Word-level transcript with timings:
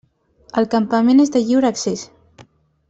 El 0.61 0.67
campament 0.71 1.23
és 1.27 1.33
de 1.37 1.45
lliure 1.45 1.73
accés. 1.73 2.09